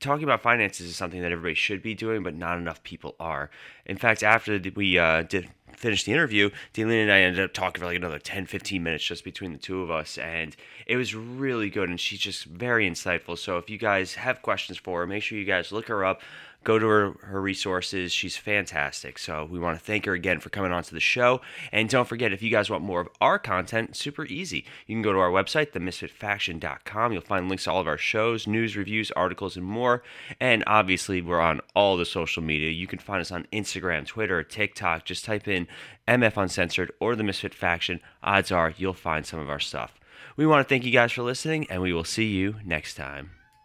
[0.01, 3.51] talking about finances is something that everybody should be doing, but not enough people are.
[3.87, 7.81] In fact, after we uh, did finish the interview, Dalene and I ended up talking
[7.81, 10.18] for like another 10, 15 minutes just between the two of us.
[10.18, 10.57] And
[10.87, 11.89] it was really good.
[11.89, 13.39] And she's just very insightful.
[13.39, 16.20] So if you guys have questions for her, make sure you guys look her up
[16.67, 18.12] go to her, her resources.
[18.12, 19.21] She's fantastic.
[19.21, 21.41] So we want to thank her again for coming on to the show.
[21.71, 24.64] And don't forget, if you guys want more of our content, super easy.
[24.87, 27.12] You can go to our website, themisfitfaction.com.
[27.12, 30.03] You'll find links to all of our shows, news, reviews, articles, and more.
[30.41, 32.71] And obviously, we're on all the social media.
[32.71, 35.05] You can find us on Instagram, Twitter, TikTok.
[35.05, 35.69] Just type in
[36.09, 38.01] MF Uncensored or The Misfit Faction.
[38.25, 40.01] Odds are you'll find some of our stuff.
[40.37, 43.31] We want to thank you guys for listening, and we will see you next time.